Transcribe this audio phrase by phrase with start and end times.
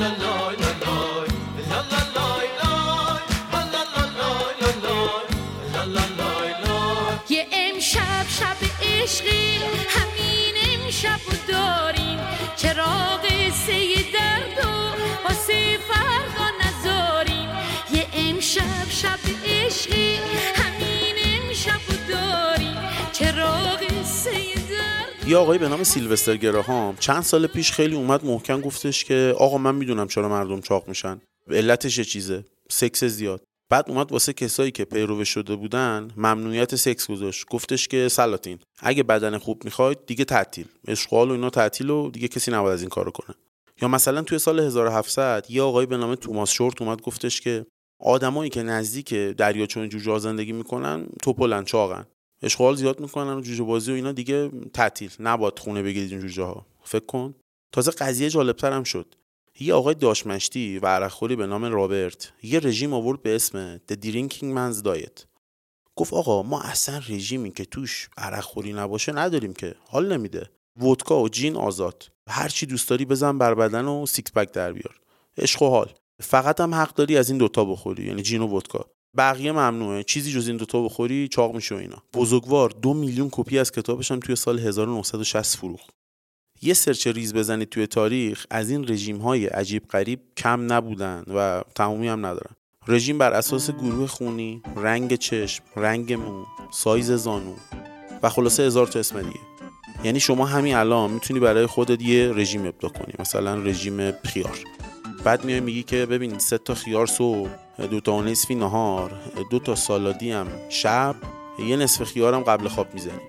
[0.00, 0.27] یه
[25.28, 29.58] یه آقایی به نام سیلوستر گراهام چند سال پیش خیلی اومد محکم گفتش که آقا
[29.58, 31.20] من می‌دونم چرا مردم چاق میشن.
[31.50, 32.44] علتش چیزه.
[32.70, 33.42] سکس زیاد.
[33.70, 37.46] بعد اومد واسه کسایی که پیرو شده بودن ممنوعیت سکس گذاشت.
[37.50, 40.66] گفتش که سلاطین اگه بدن خوب می‌خواید دیگه تعطیل.
[40.86, 43.36] اشغال و اینا تعطیل و دیگه کسی نباید از این کارو کنه.
[43.82, 47.66] یا مثلا توی سال 1700 یه آقایی به نام توماس شورت اومد گفتش که
[48.00, 52.06] آدمایی که نزدیک دریاچه جوجه زندگی می‌کنن توپلن چاقن.
[52.42, 55.10] آشغال زیاد می‌کنن و جوجه بازی و اینا دیگه تعطیل.
[55.20, 57.34] نباید خونه بگیرید این جوجه ها فکر کن.
[57.72, 59.14] تازه قضیه جالبتر هم شد.
[59.60, 64.54] یه آقای داش‌مشتی و عرقخوری به نام رابرت یه رژیم آورد به اسم The Drinking
[64.56, 65.24] Man's Diet.
[65.96, 69.74] گفت آقا ما اصلا رژیمی که توش عرقخوری نباشه نداریم که.
[69.86, 70.50] حال نمیده.
[70.76, 72.12] ودکا و جین آزاد.
[72.28, 75.00] هر چی دوست داری بزن بر بدن و six pack در بیار.
[75.38, 75.92] عشق و حال.
[76.20, 78.86] فقط هم حق داری از این دوتا بخوری یعنی جین و ودکا.
[79.18, 80.02] بقیه ممنوعه.
[80.02, 82.02] چیزی جز این دوتا بخوری چاق میشه و اینا.
[82.14, 85.90] بزرگوار دو میلیون کپی از کتابش هم توی سال 1960 فروخت
[86.62, 91.62] یه search ریز بزنید توی تاریخ از این رژیم های عجیب غریب کم نبودن و
[91.74, 92.56] تمامی هم ندارن.
[92.88, 97.54] رژیم بر اساس گروه خونی، رنگ چشم، رنگ مو، سایز زانو
[98.22, 99.40] و خلاصه هزار تا اسم دیگه.
[100.04, 103.14] یعنی شما همین الان می‌تونی برای خودت یه رژیم ابداع کنی.
[103.18, 104.58] مثلا رژیم خیار.
[105.24, 107.67] بعد میای میگی که ببین سه تا خیار صبح.
[107.86, 111.16] دو تا نصفی نهار دو تا سالادی هم شب
[111.58, 113.20] یه نصف خیارم قبل خواب می‌زنی.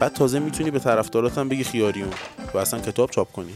[0.00, 2.10] بعد تازه می‌تونی به طرفداراتم بگی خیاریون
[2.54, 3.54] و اصلا کتاب چاپ کنی.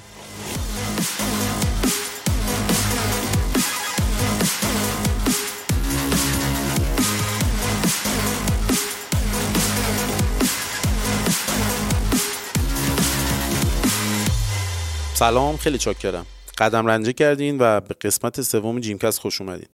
[15.14, 16.26] سلام خیلی چاکرم.
[16.58, 19.68] قدم رنجه کردین و به قسمت سوم جیمکس خوش اومدین.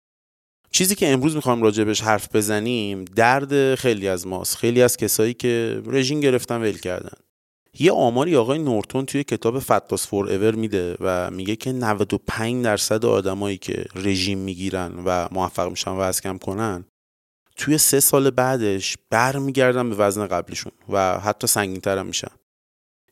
[0.76, 4.56] چیزی که امروز می‌خوام راجبش حرف بزنیم درد خیلی از ماست.
[4.56, 7.18] خیلی از کسایی که رژیم گرفتن ول کردن.
[7.78, 13.04] یه آماری آقای نورتون توی کتاب فتاس فور ایور میده و میگه که 95 درصد
[13.04, 16.84] آدمایی که رژیم می‌گیرن و موفق میشن وزن کم کنن
[17.56, 22.32] توی سه سال بعدش برمیگردن به وزن قبلشون و حتی سنگینتر هم میشن.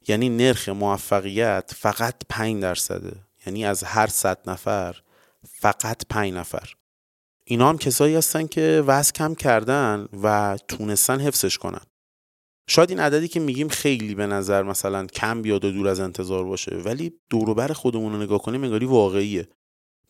[0.08, 3.12] یعنی نرخ موفقیت فقط 5 درصده.
[3.46, 4.96] یعنی از هر صد نفر
[5.60, 6.74] فقط 5 نفر.
[7.46, 11.80] اینا هم کسایی هستن که وزن کم کردن و تونستن حفظش کنن.
[12.68, 16.44] شاید این عددی که میگیم خیلی به نظر مثلا کم بیاد و دور از انتظار
[16.44, 19.48] باشه ولی دوروبر خودمون رو نگاه کنیم انگاری واقعیه.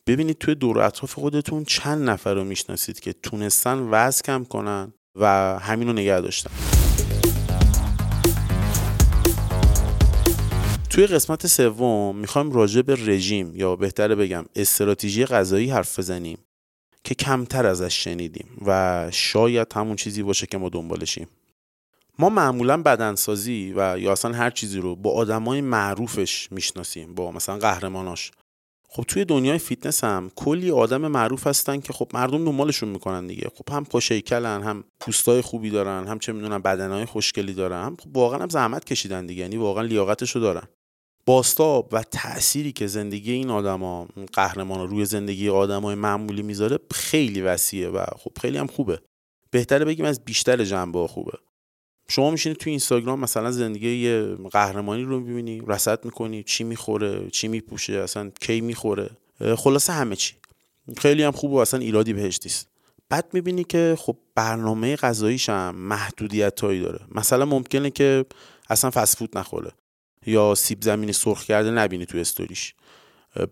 [0.07, 5.27] ببینید توی دور اطراف خودتون چند نفر رو می‌شناسید که تونستن وزن کم کنن و
[5.59, 6.51] همین رو نگه داشتن.
[10.89, 16.37] توی قسمت سوم می‌خوایم راجع به رژیم یا بهتره بگم استراتژی غذایی حرف بزنیم.
[17.05, 21.27] که کمتر ازش شنیدیم و شاید همون چیزی باشه که ما دنبالشیم.
[22.19, 27.57] ما معمولا بدنسازی و یا اصلا هر چیزی رو با آدمای معروفش می‌شناسیم با مثلا
[27.57, 28.31] قهرماناش.
[28.89, 33.49] خب توی دنیای فیتنس هم کلی آدم معروف هستن که خب مردم دنبالشون می‌کنن دیگه.
[33.55, 38.39] خب هم خوش‌هیکلن هم پوستای خوبی دارن هم چه می‌دونم بدنهای خوشگلی دارن خب واقعا
[38.39, 39.41] هم زحمت کشیدن دیگه.
[39.41, 40.67] یعنی واقعا لیاقتشو دارن.
[41.25, 47.89] باستاب و تأثیری که زندگی این آدما قهرمان روی زندگی آدمای معمولی می‌ذاره خیلی وسیعه
[47.89, 48.99] و خب خیلی هم خوبه.
[49.51, 51.37] بهتره بگیم از بیشتر جنبه خوبه.
[52.07, 57.47] شما میشینید تو اینستاگرام مثلا زندگی یه قهرمانی رو می‌بینی رصد می‌کنی چی می‌خوره چی
[57.47, 59.09] میپوشه اصلا کی می‌خوره؟
[59.57, 60.33] خلاصه همه چی.
[60.97, 62.69] خیلی هم خوبه و اصلا ایرادی بهش نیست.
[63.09, 66.99] بعد می‌بینی که خب برنامه غذاییش هم محدودیت هایی داره.
[67.11, 68.25] مثلا ممکنه که
[68.69, 69.71] اصلا فسفود نخوره.
[70.25, 72.73] یا سیب زمینی سرخ کرده نبینی تو استوریش.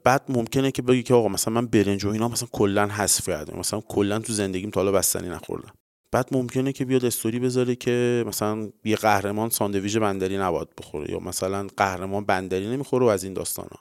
[0.04, 3.60] بعد ممکنه که بگی که آقا مثلا من برنج و اینا مثلا کلا حذف کردم.
[3.60, 5.74] مثلا کلا تو زندگیم تا حالا بستنی نخوردم.
[6.12, 11.20] بعد ممکنه که بیاد استوری بذاره که مثلا یه قهرمان ساندویژ بندری نباید بخوره یا
[11.20, 13.78] مثلا قهرمان بندری نمی‌خوره و از این داستانا.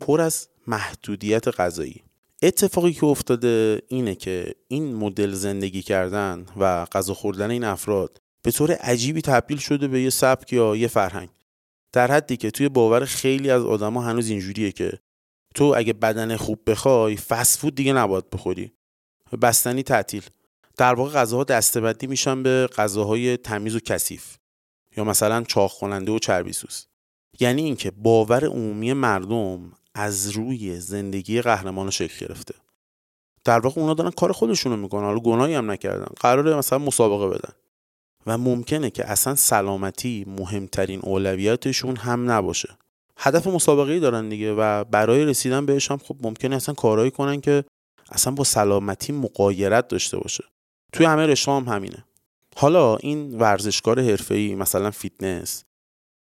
[0.00, 2.02] پر از محدودیت غذایی.
[2.42, 8.50] اتفاقی که افتاده اینه که این مدل زندگی کردن و غذا خوردن این افراد به
[8.50, 11.28] طور عجیبی تبدیل شده به یه سبک یا یه فرهنگ.
[11.96, 14.98] در حدی که توی باور خیلی از آدما هنوز اینجوریه که
[15.54, 18.72] تو اگه بدن خوب بخوای فست دیگه نباید بخوری.
[19.42, 20.22] بستنی تعطیل.
[20.76, 24.36] در واقع غذاها دستبندی میشن به غذاهای تمیز و کثیف.
[24.96, 26.86] یا مثلا چاق کننده و چربی سوز.
[27.40, 32.54] یعنی اینکه باور عمومی مردم از روی زندگی قهرمان شکل گرفته.
[33.44, 35.04] در واقع اونا دارن کار خودشونو می‌کنن.
[35.04, 36.08] حالا گناهی هم نکردن.
[36.20, 37.54] قراره مثلا مسابقه بدن.
[38.26, 42.76] و ممکنه که اصلا سلامتی مهمترین اولویتشون هم نباشه.
[43.18, 47.64] هدف مسابقه دارن دیگه و برای رسیدن بهش هم خب ممکنه اصلا کارهایی کنن که
[48.10, 50.44] اصلا با سلامتی مقایرت داشته باشه.
[50.92, 52.04] توی همه رشته هم همینه.
[52.56, 55.64] حالا این ورزشکار حرفه‌ای مثلا فیتنس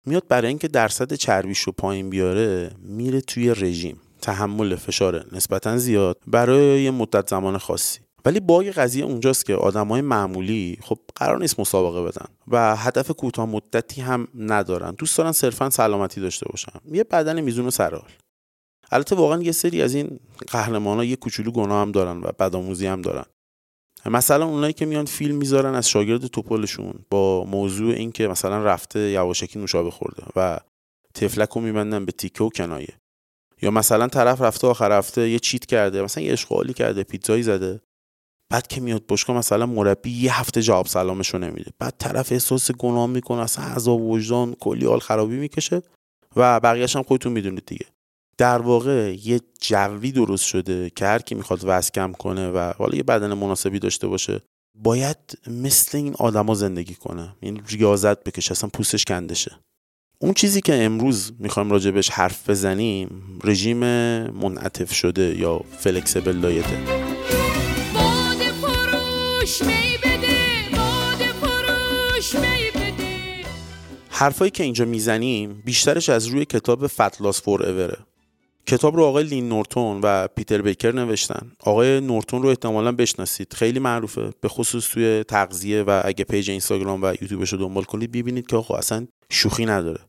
[0.05, 4.01] میاد برای اینکه درصد چربیش رو پایین بیاره میره توی رژیم.
[4.21, 6.17] تحمل فشار نسبتا زیاد.
[6.27, 7.99] برای یه مدت زمان خاصی.
[8.25, 13.45] ولی باگ قضیه اونجاست که آدمای معمولی خب قرار نیست مسابقه بدن و هدف کوتاه
[13.45, 14.91] مدتی هم ندارن.
[14.91, 16.79] دوست دارن صرفا سلامتی داشته باشن.
[16.91, 18.09] یه بدن میزون و سرحال
[18.91, 23.01] البته واقعا یه سری از این قهرمانا یه کوچولو گناه هم دارن و بدآموزی هم
[23.01, 23.25] دارن.
[24.05, 29.59] مثلا اونایی که میان فیلم می‌ذارن از شاگرد توپلشون با موضوع اینکه مثلا رفته یواشکی
[29.59, 30.59] نوشابه خورده و
[31.13, 32.93] تفلک رو میبندن به تیکه و کنایه.
[33.61, 37.81] یا مثلا طرف رفته آخر رفته یه چیت کرده مثلا یه اشغالی کرده پیتزایی زده.
[38.55, 41.71] بعد که میاد باشگاه مثلا مربی یه هفته جواب سلامشو نمیده.
[41.79, 45.81] بعد طرف احساس گناه می‌کنه اصلا عذاب وجدان کلی حال خرابی می‌کشه
[46.35, 47.85] و بقیه‌اش هم خودتون می‌دونید دیگه.
[48.37, 52.97] در واقع یه جوی درست شده که هر کی می‌خواد وزن کم کنه و حالا
[52.97, 54.41] یه بدن مناسبی داشته باشه
[54.79, 55.17] باید
[55.47, 57.35] مثل این آدما زندگی کنه.
[57.39, 59.59] این ریاضت بکشه اصلا پوستش کندشه.
[60.19, 63.79] اون چیزی که امروز می‌خوایم راجع بهش حرف بزنیم رژیم
[64.29, 67.14] منعطف شده یا flexible diet ه.
[74.09, 77.97] حرفایی که اینجا می‌زنیم بیشترش از روی کتاب Fat Loss Forever ه
[78.65, 81.51] کتاب رو آقای لین نورتون و پیتر بیکر نوشتن.
[81.59, 83.53] آقای نورتون رو احتمالا بشناسید.
[83.53, 84.33] خیلی معروفه.
[84.41, 88.55] به خصوص توی تغذیه و اگه پیج اینستاگرام و یوتیوبش رو دنبال کنید ببینید که
[88.55, 89.99] آقا اصلا شوخی نداره.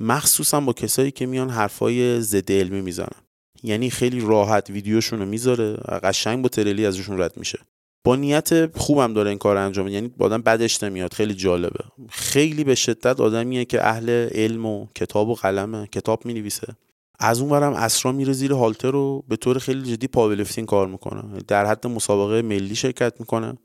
[0.00, 3.20] مخصوصا با کسایی که میان حرفای ضد علمی می‌زنن.
[3.62, 5.72] یعنی خیلی راحت ویدیوشون رو می‌ذاره
[6.02, 7.58] قشنگ با ترلی ازشون رد میشه.
[8.04, 11.14] با نیت خوبم داره این کار انجام یعنی با آدم بدش نمیاد.
[11.14, 11.84] خیلی جالبه.
[12.08, 15.86] خیلی به شدت آدمیه که اهل علم و کتاب و قلمه.
[15.86, 16.76] کتاب می‌نویسه.
[17.18, 21.22] از اون برم اسرا میره زیر هالتر رو به طور خیلی جدی پاولفتین کار می‌کنه.
[21.48, 23.58] در حد مسابقه ملی شرکت می‌کنه.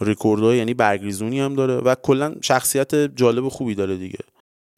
[0.00, 4.18] ریکوردها یعنی برگریزونی هم داره و کلا شخصیت جالب خوبی داره دیگه.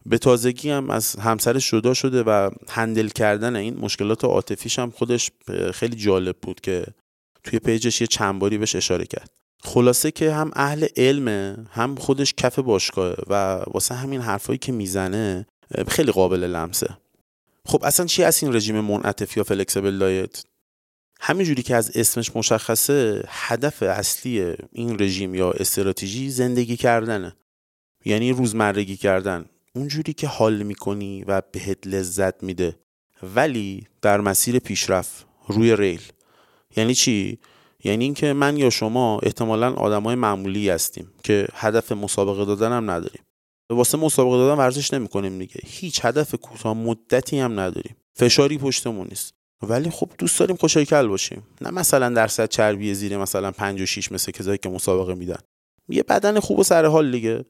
[0.07, 5.31] به تازگی هم از همسرش جدا شده و handle کردن این مشکلات عاطفیش هم خودش
[5.73, 6.87] خیلی جالب بود که
[7.45, 9.31] توی پیجش یه چند باری بهش اشاره کرد.
[9.63, 13.35] خلاصه که هم اهل علمه هم خودش کف باشگاهه و
[13.67, 15.47] واسه همین حرفایی که می‌زنه
[15.89, 16.97] خیلی قابل لمسه.
[17.67, 20.45] خب اصلا چی هست این رژیم منعطف یا flexible diet
[21.21, 27.37] همینجوری که از اسمش مشخصه هدف اصلی این رژیم یا استراتژی زندگی کردنه.
[28.05, 29.45] یعنی روزمرگی کردن.
[29.75, 32.77] اونجوری که حال می‌کنی و بهت لذت میده.
[33.23, 36.03] ولی در مسیر پیشرفت روی ریل.
[36.77, 37.39] یعنی چی؟
[37.85, 43.23] یعنی اینکه من یا شما احتمالا آدمای معمولی هستیم که هدف مسابقه دادن هم نداریم.
[43.71, 45.61] واسه مسابقه دادن ورزش نمی‌کنیم دیگه.
[45.65, 47.97] هیچ هدف کوتاه مدتی هم نداریم.
[48.17, 49.35] فشاری پشتمون نیست.
[49.63, 51.47] ولی خب دوست داریم خوشایکل باشیم.
[51.61, 55.39] نه مثلا درصد چربی زیر مثلا 5 و 6 مثل کسایی که مسابقه میدن.
[55.89, 57.45] یه بدن خوب و سر حال دیگه.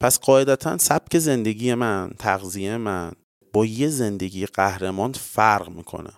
[0.00, 3.12] پس قاعدتا سبک زندگی من تغذیه من
[3.52, 6.10] با یه زندگی قهرمان فرق می‌کنه.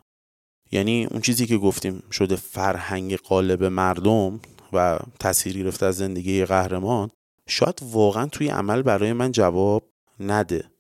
[0.73, 4.41] یعنی اون چیزی که گفتیم شده فرهنگ قالب مردم
[4.73, 7.11] و تاثیر گرفته از زندگی قهرمان
[7.49, 9.89] شاید واقعا توی عمل برای من جواب
[10.21, 10.71] نده.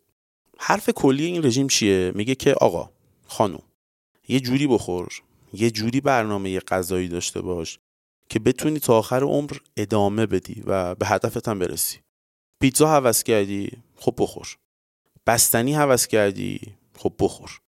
[0.58, 2.90] حرف کلی این رژیم چیه؟ میگه که آقا
[3.26, 3.62] خانم
[4.28, 5.08] یه جوری بخور
[5.52, 7.78] یه جوری برنامه غذایی داشته باش
[8.28, 11.98] که بتونی تا آخر عمر ادامه بدی و به هدفت هم برسی.
[12.60, 14.56] پیتزا هوس کردی خب بخور.
[15.26, 16.60] بستنی هوس کردی
[16.98, 17.60] خب بخور.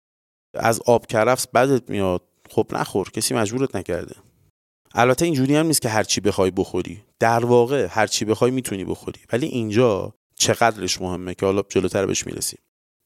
[0.60, 2.22] از آب کرفس بدت میاد.
[2.50, 4.16] خب نخور کسی مجبورت نکرده.
[4.96, 7.04] البته اینجوری هم نیست که هرچی بخوای بخوری.
[7.20, 9.20] در واقع هرچی بخوای می‌تونی بخوری.
[9.34, 12.60] ولی اینجا چقدرش مهمه که حالا جلوتر بهش می‌رسیم.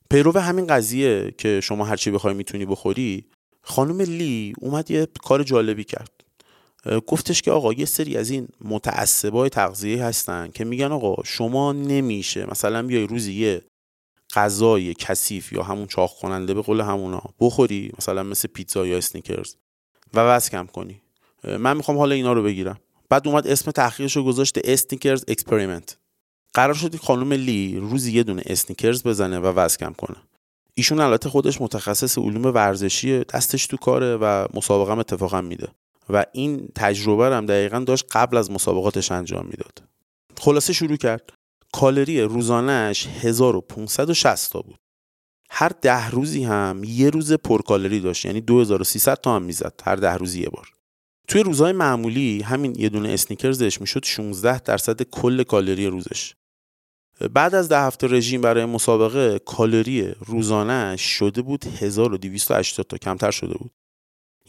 [0.10, 3.26] پیرو همین قضیه که شما هرچی بخوای می‌تونی بخوری.
[3.64, 6.12] خانم لی اومد یه کار جالبی کرد.
[7.08, 12.46] گفتش که آقا یه سری از این متعصبای تغذیه هستن که میگن آقا شما نمیشه.
[12.52, 13.62] مثلا بیای روزی یه
[14.36, 19.56] غذای کثیف یا همون چاق کننده به قول همونا بخوری مثلا مثل پیتزا یا اسنیکرز.
[20.14, 21.02] و وزن کم کنی.
[21.44, 22.80] من می‌خوام حالا اینا رو بگیرم.
[23.10, 25.98] بعد اومد اسم تحقیقش رو گذاشته Snickers Experiment.
[26.54, 30.18] قرار شد خانم لی روزی یه دونه اسنیکرز بزنه و وزن کم کنه.
[30.74, 35.68] ایشون البته خودش متخصص علوم ورزشی دستش تو کاره و مسابقه هم اتفاقا میده.
[36.10, 39.84] و این تجربه هم دقیقا داشت قبل از مسابقاتش انجام می‌داد.
[40.38, 41.34] خلاصه شروع کرد.
[41.74, 44.80] کالری روزانهش 1560 تا بود.
[45.50, 50.14] هر ده روزی هم یه روز پرکالری داشت یعنی 2300 تا هم می‌زد هر ده
[50.14, 50.68] روزی یه بار.
[51.28, 56.34] توی روزهای معمولی همین یه دونه اسنیکرزش می‌شد 16 درصد کل کالری روزش.
[57.34, 63.54] بعد از ده هفته رژیم برای مسابقه کالری روزانه شده بود 1280 تا کمتر شده
[63.54, 63.72] بود.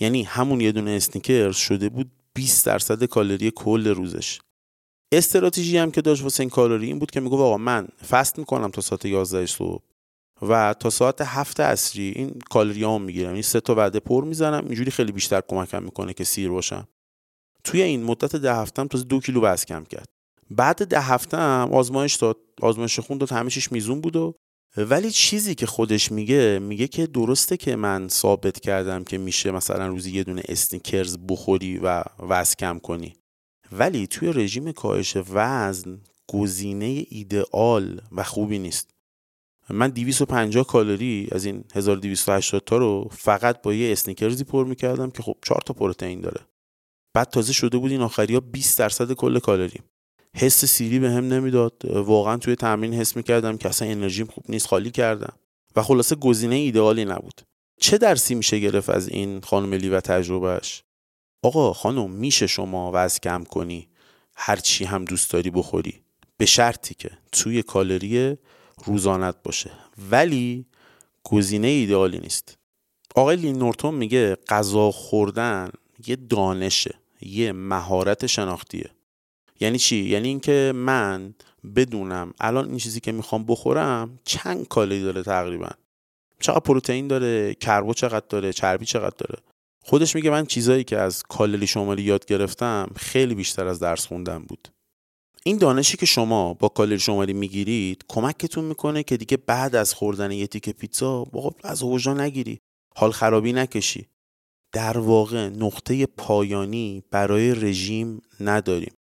[0.01, 4.41] یعنی همون یه دونه اسنیکرز شده بود 20 درصد کالری کل روزش.
[5.13, 8.81] استراتژی هم که داشت این کالری این بود که میگه آقا من فست می‌کنم تا
[8.81, 9.83] ساعت 11 صبح
[10.43, 13.33] و تا ساعت هفت عصری این کالری هم می‌گیرم.
[13.33, 14.65] این سه تا وعده پر می‌زنم.
[14.67, 16.89] اینجوری خیلی بیشتر کمکم می‌کنه که سیر باشم.
[17.65, 20.09] توی این مدت ده هفته هم تا دو کیلو وزن کم کرد.
[20.51, 22.37] بعد ده هفته هم آزمایش داد.
[22.61, 23.33] آزمایش خون داد.
[23.33, 24.35] همه چیش میزون بود و
[24.77, 29.87] ولی چیزی که خودش میگه میگه که درسته که من ثابت کردم که میشه مثلا
[29.87, 33.15] روزی یه دونه استیکرز بخوری و وزن کم کنی.
[33.73, 38.91] ولی توی رژیم کاهش وزن گزینه ایدئال و خوبی نیست.
[39.71, 45.23] من 250 کالری از این 1280 تا رو فقط با یه اسنیکرزی پر می‌کردم که
[45.23, 46.41] خب 4 تا پروتئین داره.
[47.15, 49.81] بعد تازه شده بود این آخری ها 20 درصد کل کالری.
[50.37, 51.85] حس سیری به هم نمی‌داد.
[51.85, 55.33] واقعا توی تمرین حس می‌کردم که اصلا انرژیم خوب نیست خالی کردم.
[55.77, 57.41] و خلاصه گزینه ایدئالی نبود.
[57.81, 60.83] چه درسی میشه گرفت از این خانم لی و تجربهش
[61.43, 63.89] آقا خانم میشه شما وزن کم کنی؟
[64.37, 66.01] هر چی هم دوست داری بخوری.
[66.37, 68.39] به شرطی که توی کالری
[68.85, 69.71] روزانت باشه.
[70.11, 70.67] ولی
[71.25, 72.59] گزینه ایدئالی نیست.
[73.15, 75.71] آقای لین نورتون میگه غذا خوردن
[76.07, 78.91] یه دانشه یه مهارت شناختیه.
[79.61, 81.35] یعنی چی؟ یعنی اینکه من
[81.77, 85.71] بدونم الان این چیزی که می‌خوام بخورم چند کالری داره تقریبا؟
[86.41, 89.43] چقدر پروتئین داره؟ کربو چقدر داره؟ چربی چقدر داره؟
[89.83, 94.39] خودش میگه من چیزایی که از کالری شماری یاد گرفتم خیلی بیشتر از درس خوندن
[94.39, 94.69] بود.
[95.45, 100.31] این دانشی که شما با کالری شماری می‌گیرید کمکتون می‌کنه که دیگه بعد از خوردن
[100.33, 101.27] یه تیک پیتزا
[101.65, 102.59] از وجدان نگیری.
[102.97, 104.07] حال خرابی نکشی.
[104.73, 108.95] در واقع نقطه پایانی برای رژیم نداریم.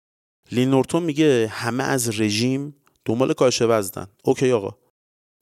[0.53, 4.07] لینورتون میگه همه از رژیم دنبال کاهش وزنن.
[4.25, 4.77] اوکی آقا.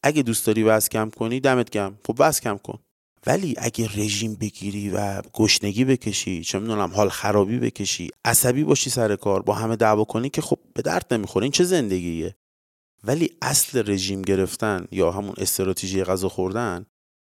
[0.03, 2.79] اگه دوست داری وزن کم کنی دمت گم خب وزن کم کن.
[3.27, 9.17] ولی اگه رژیم بگیری و گشنگی بکشی چه می‌دونم حال خرابی بکشی عصبی باشی سر
[9.17, 12.37] کار با همه دعوا کنی که خب به درد نمی‌خوره این چه زندگیه؟
[13.05, 16.87] ولی اصل رژیم گرفتن یا همون استراتژی غذا خوردن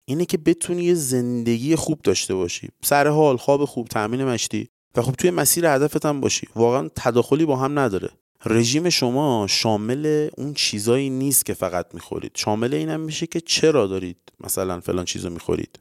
[0.07, 2.69] اینه که بتونی یه زندگی خوب داشته باشی.
[2.83, 4.69] سر حال خواب خوب تامین مشتی.
[4.95, 6.47] و خب توی مسیر هدفت هم باشی.
[6.55, 8.09] واقعا تداخلی با هم نداره.
[8.45, 12.31] رژیم شما شامل اون چیزایی نیست که فقط می‌خورید.
[12.35, 15.79] شامل اینم میشه که چرا دارید مثلا فلان چیزو می‌خورید.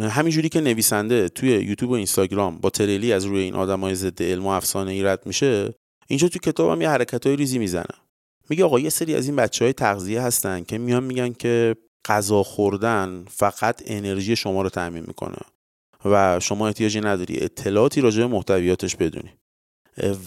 [0.00, 4.46] همینجوری که نویسنده توی یوتیوب و اینستاگرام با تریلی از روی این آدمای ضد علم
[4.46, 5.74] و افسانه ای رد میشه
[6.06, 7.94] اینجا توی کتابم یه حرکت های ریزی می‌زنه.
[8.48, 12.42] میگه آقا یه سری از این بچه های تغذیه هستن که میان میگن که غذا
[12.42, 15.38] خوردن فقط انرژی شما رو تعمین می‌کنه
[16.04, 19.30] و شما احتیاجی نداری اطلاعاتی راجع به محتویاتش بدونی.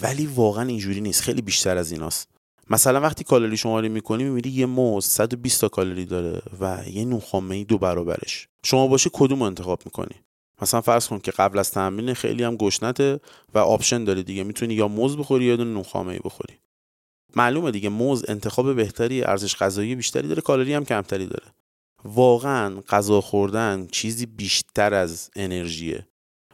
[0.02, 1.22] ولی واقعا اینجوری نیست.
[1.22, 2.30] خیلی بیشتر از ایناست.
[2.70, 7.56] مثلا وقتی کالری شماری می‌کنی می‌بینی یه موز 120 تا کالری داره و یه نونخامه
[7.56, 8.48] ای دو برابرش.
[8.66, 10.16] شما باشه کدوم رو انتخاب می‌کنی؟
[10.62, 13.20] مثلا فرض کن که قبل از تمرین خیلی هم گشنته
[13.54, 14.44] و option داره دیگه.
[14.44, 16.54] می‌تونی یا موز بخوری یا نون خامه‌ای بخوری.
[17.36, 21.54] معلومه دیگه موز انتخاب بهتری ارزش غذایی بیشتری داره کالری هم کمتری داره.
[22.06, 26.08] واقعا غذا خوردن چیزی بیشتر از انرژیه.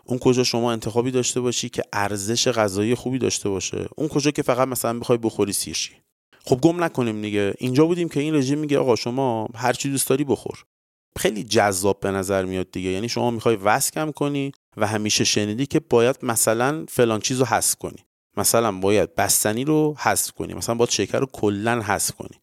[0.09, 3.87] اون کجا شما انتخابی داشته باشی که ارزش غذایی خوبی داشته باشه.
[3.97, 5.91] اون کجا که فقط مثلا بخوای بخوری سیر شی
[6.45, 7.53] خب گم نکنیم دیگه.
[7.57, 10.63] اینجا بودیم که این رژیم میگه آقا شما هر چی دوست داری بخور.
[11.17, 12.89] خیلی جذاب به نظر میاد دیگه.
[12.89, 17.45] یعنی شما می‌خوای وزن کم کنی و همیشه شنیدی که باید مثلا فلان چیز رو
[17.45, 18.05] حذف کنی.
[18.37, 20.53] مثلا باید بستنی رو حذف کنی.
[20.53, 22.39] مثلا باید شکر رو کلا حذف کنی.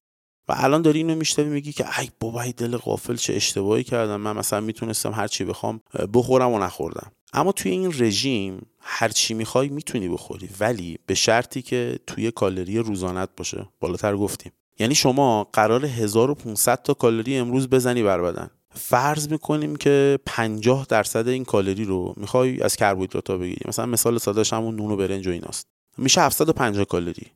[0.48, 4.16] و الان داری اینو میشنوی میگی که ای بابا ای دل غافل چه اشتباهی کردم.
[4.16, 5.80] من مثلا می‌تونستم هر چی بخوام
[6.14, 7.12] بخورم و نخوردم.
[7.32, 12.78] اما توی این رژیم هر چی می‌خوای می‌تونی بخوری ولی به شرطی که توی کالری
[12.78, 13.68] روزانت باشه.
[13.80, 14.52] بالاتر گفتیم.
[14.78, 18.50] یعنی شما قرار 1500 تا کالری امروز بزنی بر بدن.
[18.70, 23.60] فرض می‌کنیم که 50 درصد این کالری رو می‌خوای از کربوهیدرات بگیری.
[23.68, 25.66] مثلا مثال سادهش همون نون و برنج و ایناست.
[25.98, 27.26] میشه 750 کالری.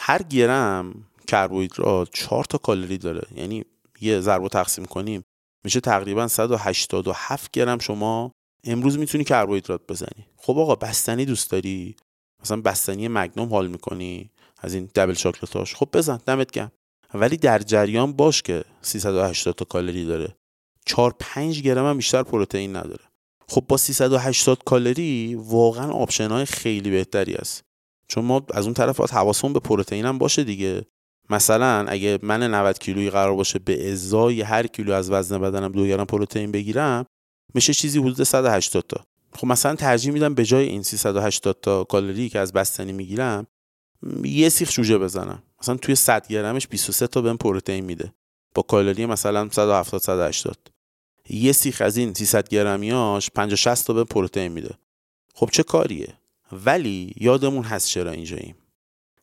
[0.00, 0.94] هر گرم
[1.28, 3.22] کربوهیدرات 4 تا کالری داره.
[3.34, 3.64] یعنی
[4.00, 5.22] یه ضرب تقسیم کنیم
[5.64, 8.32] میشه تقریبا 187 گرم شما
[8.64, 10.26] امروز می‌تونی کربوهیدرات بزنی.
[10.36, 11.96] خب آقا بستنی دوست داری؟
[12.42, 16.72] مثلا بستنی مگنوم حال می‌کنی از این دبل شاکلاتاش خب بزن دمت گرم.
[17.14, 20.36] ولی در جریان باش که 380 تا کالری داره.
[20.86, 23.04] 4 5 گرم هم بیشتر پروتئین نداره.
[23.48, 27.64] خب با 380 کالری واقعا option های خیلی بهتری هست
[28.08, 30.86] چون ما از اون طرف باید حواسمون به پروتئین هم باشه دیگه.
[31.30, 35.86] مثلا اگه من 90 کیلویی قرار باشه به ازای هر کیلو از وزن بدنم دو
[35.86, 37.06] گرم پروتئین بگیرم
[37.54, 39.04] میشه چیزی حدود 180 تا.
[39.32, 43.46] خب مثلا ترجیح میدم به جای این 380 تا کالری که از بستنی می‌گیرم
[44.24, 45.42] یه سیخ جوجه بزنم.
[45.62, 48.12] مثلا توی 100 گرمش 23 تا بهم پروتئین میده.
[48.54, 50.58] با کالری مثلا 170 180
[51.30, 54.74] یه سیخ از این 300 گرمیاش 50 60 تا بهم پروتئین میده.
[55.34, 56.14] خب چه کاریه؟
[56.52, 58.54] ولی یادمون هست چرا اینجاییم.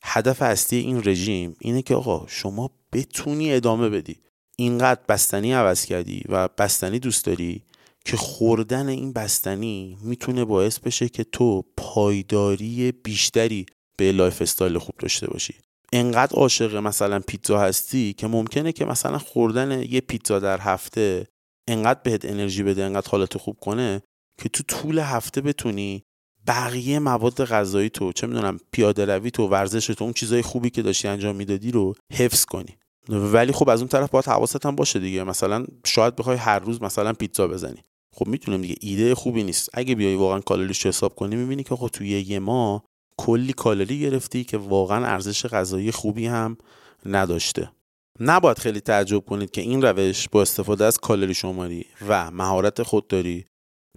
[0.06, 4.16] هدف اصلی این رژیم اینه که آقا شما بتونی ادامه بدی.
[4.58, 7.64] اینقدر بستنی عوض کردی و بستنی دوست داری
[8.06, 13.66] که خوردن این بستنی می‌تونه باعث بشه که تو پایداری بیشتری
[13.98, 15.54] به lifestyle خوب داشته باشی.
[15.94, 21.28] انقدر عاشق مثلا پیتزا هستی که ممکنه که مثلا خوردن یه پیتزا در هفته
[21.68, 24.02] انقدر بهت انرژی بده انقدر حالت خوب کنه
[24.42, 26.04] که تو طول هفته بتونی
[26.48, 30.82] بقیه مواد غذایی تو چه می‌دونم پیاده روی تو ورزش تو اون چیزای خوبی که
[30.82, 32.78] داشتی انجام می‌دادی رو حفظ کنی.
[33.10, 35.24] ولی خب از اون طرف باید حواست هم باشه دیگه.
[35.24, 37.84] مثلا شاید بخوای هر روز مثلا پیتزا بزنی.
[38.16, 38.76] خب می‌تونم دیگه.
[38.82, 39.70] ایده خوبی نیست.
[39.74, 42.84] اگه بیای واقعا کالریش حساب کنی می‌بینی که خب توی یه ماه
[43.18, 46.58] کلی کالری گرفتی که واقعا ارزش غذایی خوبی هم
[47.06, 47.72] نداشته.
[48.20, 53.46] نباید خیلی تعجب کنید که این روش با استفاده از کالری شماری و مهارت خودداری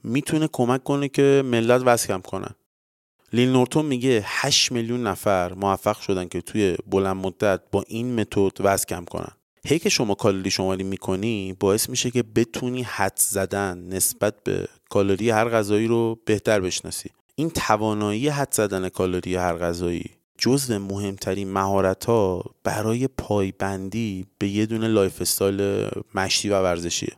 [0.05, 2.55] می‌تونه کمک کنه که ملت وزن کم کنن
[3.33, 8.53] لین نورتون میگه 8 میلیون نفر موفق شدن که توی بلند مدت با این متد
[8.61, 9.33] وزن کم کنن.
[9.65, 15.31] هی که شما کالری شماری می‌کنی باعث میشه که بتونی حد زدن نسبت به کالری
[15.31, 17.11] هر غذایی رو بهتر بشناسی.
[17.35, 24.67] این توانایی حد زدن کالری هر غذایی جزو مهمترین مهارت ها برای پایبندی به یه
[24.67, 27.13] دونه lifestyle مشتی و ورزشیه.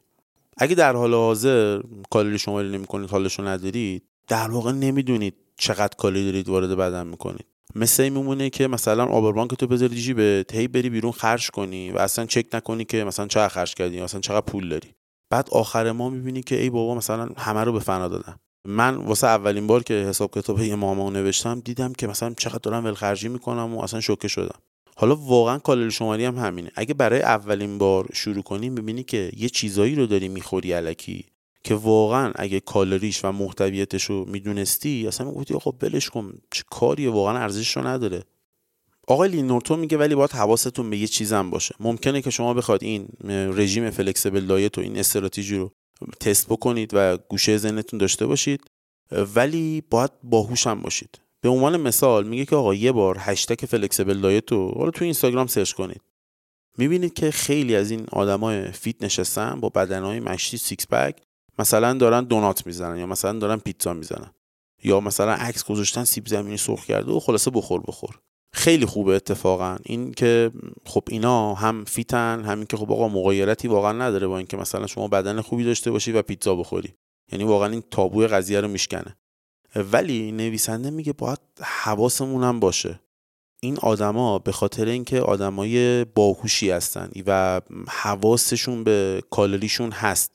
[0.63, 6.49] اگه در حال حاضر کالری شماری نمی‌کنید حالشو ندارید در واقع نمی‌دونید چقدر کالری دارید
[6.49, 7.47] وارد بدن می‌کنید.
[7.75, 12.27] مثل این میمونه که مثلا عابربانکتو بذاری جیبت هی بری بیرون خرج کنی و اصلا
[12.27, 14.89] چک نکنی که مثلا چقدر خرج کردی مثلا چقدر پول داری.
[15.31, 19.27] بعد آخر ماه می‌بینی که ای بابا مثلا همه رو به فنا دادم من واسه
[19.27, 23.75] اولین بار که حساب کتاب یه ماهمو نوشتم دیدم که مثلا چقدر دارم ولخرجی می‌کنم
[23.75, 24.59] و اصلا شوکه شدم.
[25.01, 26.71] حالا واقعا کالری شماری هم همینه.
[26.75, 31.25] اگه برای اولین بار شروع کنی می‌بینی که یه چیزایی رو داری می‌خوری الکی
[31.65, 37.11] که واقعا اگه کالریش و محتویاتش رو می‌دونستی اصلا می‌گفتی خب ولش کن چه کاریه؟
[37.11, 38.25] واقعا ارزش رو نداره.
[39.09, 41.75] آقای لین نورتون میگه ولی باید حواستون به یه چیزم باشه.
[41.81, 45.73] ممکنه که شما بخواد این رژیم flexible diet و این استراتژی رو
[46.21, 48.61] تست بکنید و گوشه ذهنتون داشته باشید
[49.35, 51.19] ولی باید باهوش هم باشید.
[51.41, 55.47] به عنوان مثال میگه که آقا یه بار هشتگ flexible diet رو حالا تو اینستاگرام
[55.47, 56.01] search کنید.
[56.79, 61.17] می‌بینید که خیلی از این آدمای fit نشستن با بدنهای مشتی six pack
[61.59, 64.31] مثلا دارن دونات می‌زنن یا مثلا دارن پیتزا می‌زنن
[64.85, 68.19] یا مثلا عکس گذاشتن سیب زمینی سرخ کرده و خلاصه بخور بخور.
[68.53, 69.77] خیلی خوبه اتفاقا.
[69.85, 70.51] این که
[70.87, 74.87] خب اینا هم fit ن همین که خب آقا مغایرتی واقعا نداره با اینکه مثلا
[74.87, 76.95] شما بدن خوبی داشته باشی و پیتزا بخوری.
[77.33, 79.17] یعنی واقعا این تابوی قضیه رو میشکنه.
[79.75, 83.01] ولی نویسنده میگه باید حواسمون هم باشه.
[83.63, 90.33] این آدما به خاطر اینکه آدمای باهوشی هستن و حواسشون به کالریشون هست.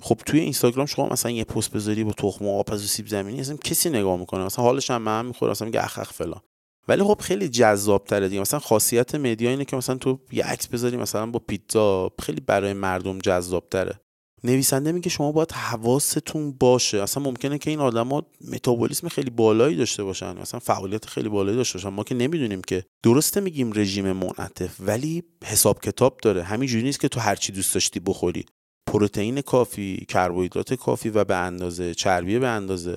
[0.00, 3.40] خب توی اینستاگرام شما مثلا یه پست بذاری با تخم و آب و سیب زمینی
[3.40, 4.44] اصلا کسی نگاه می‌کنه.
[4.44, 6.40] مثلا حالش هم من می‌خوره مثلا میگه اخ اخ فلان.
[6.88, 8.40] ولی خب خیلی جذاب تره دیگه.
[8.40, 12.72] مثلا خاصیت مدیا اینه که مثلا تو یه عکس بذاری مثلا با پیتزا خیلی برای
[12.72, 14.00] مردم جذاب تره
[14.44, 17.02] نویسنده میگه شما باید حواستون باشه.
[17.02, 20.38] اصلا ممکنه که این آدما متابولیسم خیلی بالایی داشته باشن.
[20.38, 21.88] مثلا فعالیت خیلی بالایی داشته باشن.
[21.88, 26.42] ما که نمی‌دونیم که درسته میگیم رژیم منعطف ولی حساب کتاب داره.
[26.42, 28.44] همینجوری نیست که تو هرچی دوست داشتی بخوری.
[28.86, 32.96] پروتئین کافی کربوهیدرات کافی و به اندازه چربی به اندازه.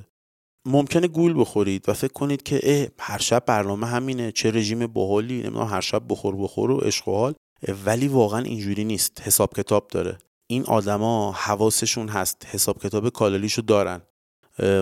[0.68, 4.32] ممکنه گول بخورید و فکر کنید که اه هر شب برنامه همینه.
[4.32, 7.34] چه رژیم باحالی نمی‌دونم هر شب بخور بخور و حال.
[7.86, 9.22] ولی واقعا اینجوری نیست.
[9.22, 10.18] حساب کتاب داره.
[10.48, 14.02] این آدما حواسشون هست حساب کتاب کالریشو دارن.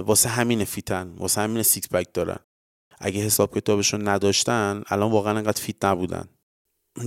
[0.06, 2.40] واسه همین fit ن واسه همین six pack دارن.
[3.00, 6.30] اگه حساب کتابشون نداشتن الان واقعا انقدر fit نبودن.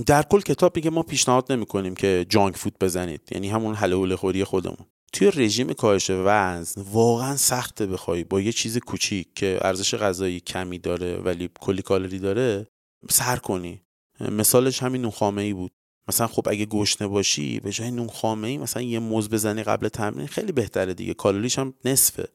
[0.05, 3.21] در کل کتاب میگه ما پیشنهاد نمی‌کنیم که junk food بزنید.
[3.31, 4.85] یعنی همون حله خوری خودمون.
[5.13, 10.79] توی رژیم کاهش وزن واقعا سخته بخوای با یه چیز کوچیک که ارزش غذایی کمی
[10.79, 12.67] داره ولی کلی کالری داره
[13.09, 13.81] سر کنی.
[14.19, 15.71] مثالش همین نون ای بود.
[16.09, 19.87] مثلا خب اگه گشنه باشی به جای نون خامه ای مثلا یه موز بزنی قبل
[19.87, 21.13] تمرین خیلی بهتره دیگه.
[21.13, 22.27] کالریش هم نصفه.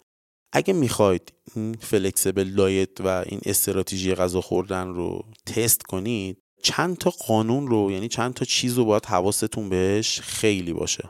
[0.53, 7.11] اگه می‌خواید این فلکسیبل دایت و این استراتژی غذا خوردن رو تست کنید چند تا
[7.11, 11.09] قانون رو یعنی چند تا چیز رو باید حواستون بهش خیلی باشه.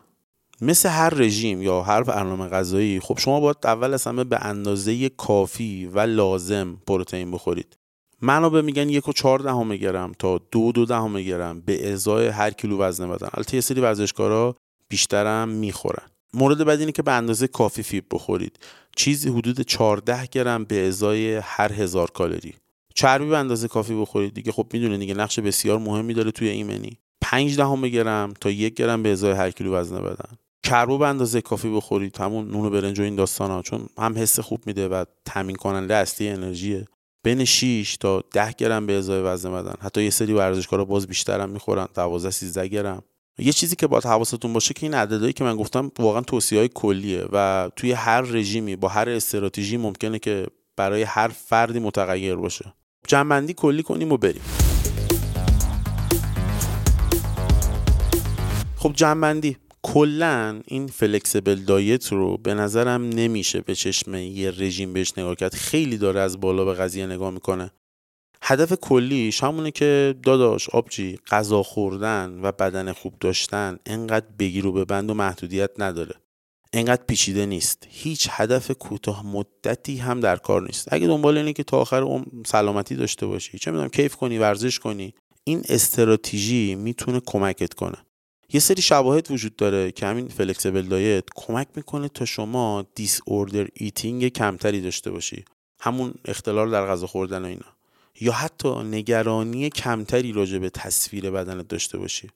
[0.60, 5.86] مثل هر رژیم یا هر برنامه غذایی خب شما باید اول همه به اندازه کافی
[5.86, 7.76] و لازم پروتئین بخورید.
[8.24, 12.50] منابع میگن یک و چهار دهم گرم تا دو دو دهم گرم به ازای هر
[12.50, 13.28] کیلو وزن بدن.
[13.34, 14.56] البته یه سری ورزشکارا
[14.88, 16.06] بیشترم می‌خورن.
[16.34, 18.58] مورد بعد اینه که به اندازه کافی فیبر بخورید.
[18.96, 22.54] چیزی حدود 14 گرم به ازای هر هزار کالری.
[22.94, 24.34] چربی به اندازه کافی بخورید.
[24.34, 26.98] دیگه خب می‌دونه دیگه نقش بسیار مهمی داره توی ایمنی.
[27.20, 30.36] 5 دهم گرم تا یک گرم به ازای هر کیلو وزن بدن.
[30.62, 32.18] carb و به اندازه کافی بخورید.
[32.18, 35.56] همون نون و برنج و این داستان ها چون هم حس خوب میده و تامین
[35.56, 36.86] کننده اصلی انرژیه.
[37.24, 39.74] بین 6 تا 10 گرم به ازای وزن بدن.
[39.80, 41.88] حتی یه سری ورزشکارا باز بیشتر هم می‌خورن.
[41.94, 43.02] 12 13 گرم.
[43.38, 46.68] یه چیزی که باید حواستون باشه که این عددهایی که من گفتم واقعا توصیه های
[46.74, 52.74] کلیه و توی هر رژیمی با هر استراتژی ممکنه که برای هر فردی متغیر باشه.
[53.08, 54.42] جنبندی کلی کنیم و بریم.
[58.76, 59.56] خب جنبندی
[59.86, 65.54] کلا این فلکسیبل دایت رو به نظرم نمیشه به چشم یه رژیم بهش نگاه کرد.
[65.54, 67.70] خیلی داره از بالا به قضیه نگاه می‌کنه.
[68.42, 74.72] هدف کلیش همونه که داداش آبجی غذا خوردن و بدن خوب داشتن انقدر بگیر و
[74.72, 76.14] ببند و محدودیت نداره.
[76.72, 77.86] انقدر پیچیده نیست.
[77.90, 80.88] هیچ هدف کوتاه مدتی هم در کار نیست.
[80.92, 84.78] اگه دنبال اینه که تا آخر عمر سلامتی داشته باشی چه می‌دونم کیف کنی ورزش
[84.78, 87.96] کنی این استراتژی می‌تونه کمکت کنه.
[88.52, 94.28] یه سری شواهد وجود داره که همین flexible diet کمک می‌کنه تا شما disorder eating
[94.28, 95.44] کمتری داشته باشی.
[95.80, 97.66] همون اختلال در غذا خوردن و اینا.
[98.20, 102.28] یا حتی نگرانی کمتری راجع به تصویر بدنت داشته باشی.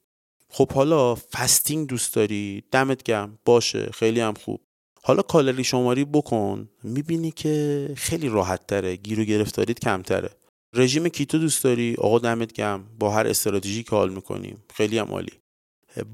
[0.51, 3.91] خب حالا fasting دوست داری؟ دمت گم باشه.
[3.93, 4.61] خیلی هم خوب.
[5.03, 6.69] حالا کالری شماری بکن.
[6.83, 10.31] می‌بینی که خیلی راحت تره گیر و گرفتاریت کمتره.
[10.75, 15.07] رژیم keto دوست داری؟ آقا دمت گم با هر استراتژی که حال می‌کنیم خیلی هم
[15.07, 15.33] عالی.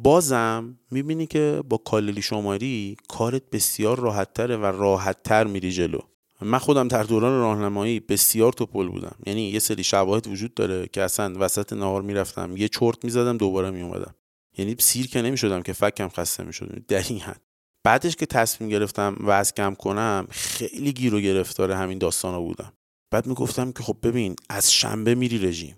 [0.03, 5.99] بازم می‌بینی که با کالری شماری کارت بسیار راحتتره و راحتتر میری جلو.
[6.40, 9.16] من خودم در دوران راهنمایی بسیار توپل بودم.
[9.27, 13.70] یعنی یه سری شواهد وجود داره که اصلا وسط نهار می‌رفتم یه چرت می‌زدم دوباره
[13.70, 14.14] میومدم
[14.59, 17.40] یعنی سیر که نمی‌شدم که فکم خسته می‌شد در این حد.
[17.85, 22.73] بعدش که تصمیم گرفتم وزن کم کنم خیلی گیر و گرفتار همین داستانا بودم.
[23.11, 25.77] بعد می‌گفتم که خب ببین از شنبه میری رژیم.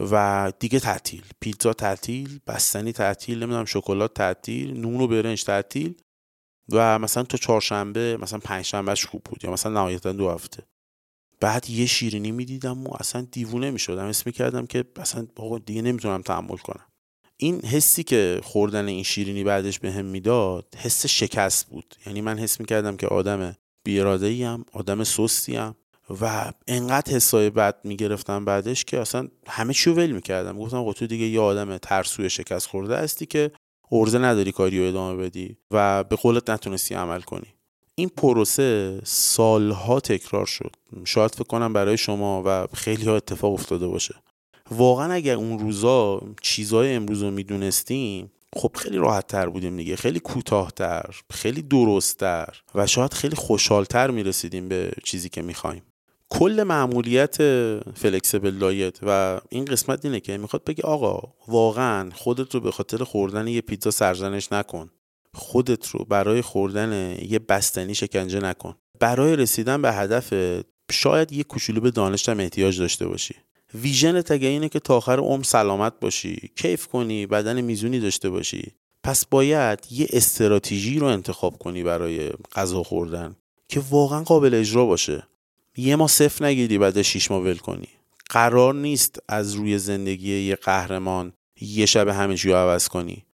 [0.00, 1.24] و دیگه تعطیل.
[1.40, 5.94] پیتزا تعطیل بستنی تعطیل نمی‌دونم شکلات تعطیل نون و برنج تعطیل
[6.72, 10.62] و مثلا تا چهارشنبه مثلا پنجشنبهش خوب بود یا مثلا نهایتا دو هفته.
[11.40, 14.04] بعد یه شیرینی می‌دیدم و اصلا دیوونه می‌شدم.
[14.04, 15.26] اسم می‌کردم که اصلا
[15.66, 16.86] دیگه نمی‌تونم تحمل کنم.
[17.36, 21.94] این حسی که خوردن این شیرینی بعدش بهم به می‌داد حس شکست بود.
[22.06, 25.74] یعنی من حس می‌کردم که آدم بیاراده آدم سستی ام
[26.20, 30.58] و انقدر حسای بد می‌گرفتم بعدش که اصلا همه چیو ول می‌کردم.
[30.58, 33.50] گفتم آقا تو دیگه یه آدم ترسوی شکست خورده هستی که
[33.92, 37.46] ارزه نداری کاری رو ادامه بدی و به قولت نتونستی عمل کنی.
[37.94, 40.76] این پروسه سالها تکرار شد.
[41.04, 44.14] شاید فکر کنم برای شما و خیلی ها اتفاق افتاده باشه.
[44.70, 49.96] واقعا اگر اون روزا چیزای امروز رو می‌دونستیم خب خیلی راحت تر بودیم دیگه.
[49.96, 55.82] خیلی کوتاهتر خیلی درستتر و شاید خیلی خوشحالتر می‌رسیدیم به چیزی که می‌خوایم.
[56.30, 57.36] کل معمولیت
[57.94, 63.04] فلکسیبل دایت و این قسمت اینه که می‌خواد بگه آقا واقعا خودت رو به خاطر
[63.04, 64.90] خوردن یه پیتزا سرزنش نکن.
[65.34, 68.74] خودت رو برای خوردن یه بستنی شکنجه نکن.
[69.00, 70.34] برای رسیدن به هدف
[70.90, 73.34] شاید یه کوچولو به دانش هم احتیاج داشته باشی.
[73.74, 78.72] ویژن اگه اینه که تا آخر عمر سلامت باشی کیف کنی بدن میزونی داشته باشی.
[79.04, 83.36] پس باید یه استراتژی رو انتخاب کنی برای غذا خوردن
[83.68, 85.26] که واقعا قابل اجرا باشه.
[85.76, 87.88] یه ما صفر نگیری بعد شیش ماه ول کنی.
[88.30, 93.24] قرار نیست از روی زندگی یه قهرمان یه شب همه چی عوض کنی.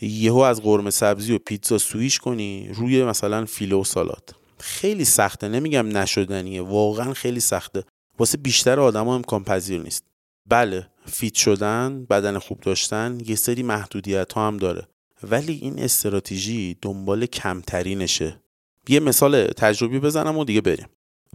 [0.00, 5.48] یهو از قرمه سبزی و پیتزا سویش کنی روی مثلا فیلو و سالات خیلی سخته.
[5.48, 6.62] نمیگم نشدنیه.
[6.62, 7.84] واقعا خیلی سخته.
[8.18, 10.04] واسه بیشتر آدما امکان پذیر نیست.
[10.46, 14.88] بله فیت شدن بدن خوب داشتن یه سری محدودیت ها هم داره.
[15.22, 18.40] ولی این استراتژی دنبال کمترینشه.
[18.88, 20.86] یه مثال تجربی بزنم و دیگه بریم.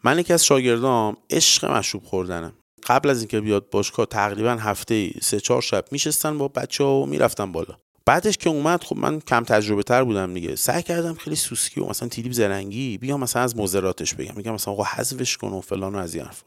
[0.03, 2.53] من یکی از شاگردام عشق مشروب خوردنم
[2.87, 7.05] قبل از اینکه بیاد باشگاه تقریبا هفته سه چهار شب میشستن با بچه ها و
[7.05, 7.77] می‌رفتن بالا.
[8.05, 10.55] بعدش که اومد خب من کم تجربه تر بودم دیگه.
[10.55, 14.33] سعی کردم خیلی سوسکی و مثلا تیلیب زرنگی بیام مثلا از مزراتش بگم.
[14.35, 16.45] میگم مثلا آقا حذفش کن و فلان و از این حرفا.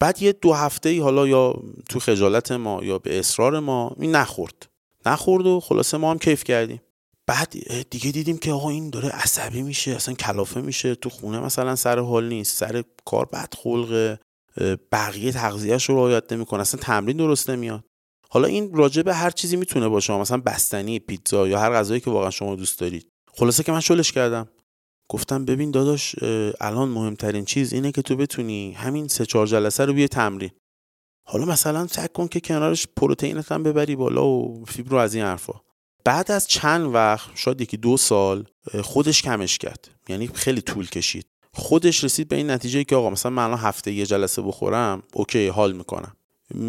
[0.00, 4.16] بعد یه دو هفته ای حالا یا تو خجالت ما یا به اصرار ما این
[4.16, 4.68] نخورد.
[5.06, 6.80] نخورد و خلاصه ما هم کیف کردیم.
[7.28, 7.54] بعد
[7.90, 11.98] دیگه دیدیم که آقا این داره عصبی میشه اصلا کلافه میشه تو خونه مثلا سر
[11.98, 14.18] حال نیست سر کار بد خلقه
[14.92, 17.84] بقیه تغذیهش رو رعایت نمی‌کنه اصلا تمرین درست نمیاد.
[18.30, 22.10] حالا این راجع به هر چیزی می‌تونه باشه مثلا بستنی پیتزا یا هر غذایی که
[22.10, 23.08] واقعا شما دوست دارید.
[23.32, 24.48] خلاصه که من شلش کردم.
[25.10, 26.14] گفتم ببین داداش
[26.60, 30.50] الان مهمترین چیز اینه که تو بتونی همین سه چهار جلسه رو بیه تمرین.
[31.28, 35.60] حالا مثلا سعی کن که کنارش پروتئینت هم ببری بالا و فیبر از این حرفا.
[36.08, 38.44] بعد از چند وقت شاید یکی دو سال
[38.82, 39.88] خودش کمش کرد.
[40.08, 41.26] یعنی خیلی طول کشید.
[41.54, 45.48] خودش رسید به این نتیجه که آقا مثلا من الان هفته یه جلسه بخورم اوکی
[45.48, 46.12] حال می‌کنم.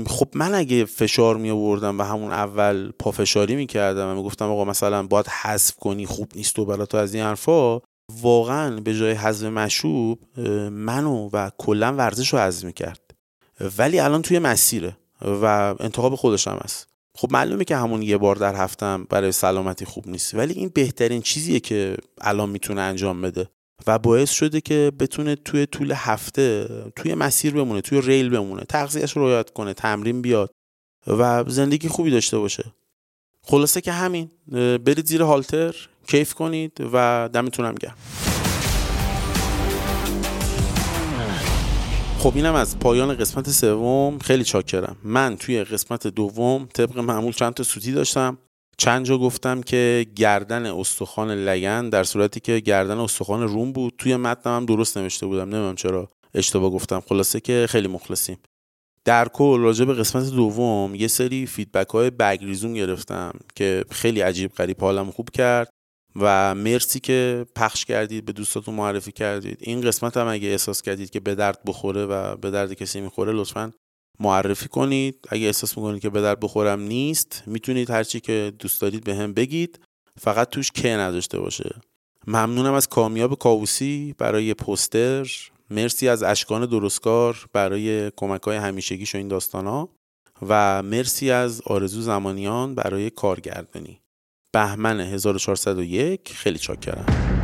[0.07, 5.03] خب من اگه فشار می آوردم و همون اول پافشاری می‌کردم و می‌گفتم آقا مثلا
[5.03, 7.79] باید حذف کنی خوب نیست و برا تو از این حرفا
[8.21, 10.19] واقعا به جای حذف مشروب
[10.71, 13.11] منو و کلا ورزش رو حذف می‌کرد.
[13.77, 16.88] ولی الان توی مسیره و انتخاب خودش هم هست.
[17.19, 21.21] خب معلومه که همون یه بار در هفتم برای سلامتی خوب نیست ولی این بهترین
[21.21, 23.49] چیزیه که الان می‌تونه انجام بده.
[23.87, 29.11] و باعث شده که بتونه توی طول هفته توی مسیر بمونه توی ریل بمونه تغذیهش
[29.11, 30.51] رو رعایت کنه تمرین بیاد
[31.07, 32.63] و زندگی خوبی داشته باشه.
[33.43, 34.31] خلاصه که همین
[34.85, 35.75] برید زیر هالتر
[36.07, 37.97] کیف کنید و دمتونم گرم.
[42.19, 44.19] خب اینم از پایان قسمت سوم.
[44.19, 44.97] خیلی چاکرم.
[45.03, 48.37] من توی قسمت دوم طبق معمول چند تا سوتی داشتم.
[48.77, 53.93] چند جا گفتم که گردن استخوان لگن در صورتی که گردن استخوان روم بود.
[53.97, 55.43] توی متنم هم درست نوشته بودم.
[55.43, 56.99] نمی‌دونم چرا اشتباه گفتم.
[57.09, 58.37] خلاصه که خیلی مخلصیم.
[59.05, 64.51] در کل راجع به قسمت دوم یه سری فیدبک های بگریزون گرفتم که خیلی عجیب
[64.51, 64.81] غریب.
[64.81, 65.69] حالم خوب کرد.
[66.19, 69.57] و مرسی که پخش کردید به دوستاتون معرفی کردید.
[69.61, 73.33] این قسمت هم اگه احساس کردید که به درد بخوره و به درد کسی می‌خوره
[73.33, 73.73] لطفا
[74.19, 75.27] معرفی کنید.
[75.29, 79.33] اگه احساس می‌کنید که به درد بخورم نیست می‌تونید هرچی که دوست دارید به هم
[79.33, 79.79] بگید.
[80.21, 81.75] فقط توش که نداشته باشه.
[82.27, 85.31] ممنونم از کامیاب کاووسی برای پوستر.
[85.69, 89.89] مرسی از اشکان درستکار برای کمک های همیشگیش و این داستان ها
[90.47, 94.01] و مرسی از آرزو زمانیان برای کارگردانی.
[94.53, 97.38] بهمن 1401 خیلی چاکرم.